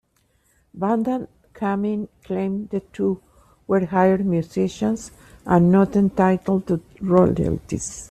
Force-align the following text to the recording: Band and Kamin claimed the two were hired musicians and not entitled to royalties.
Band 0.73 1.07
and 1.07 1.27
Kamin 1.53 2.07
claimed 2.23 2.71
the 2.71 2.79
two 2.79 3.21
were 3.67 3.85
hired 3.85 4.25
musicians 4.25 5.11
and 5.45 5.71
not 5.71 5.95
entitled 5.95 6.65
to 6.65 6.81
royalties. 7.01 7.99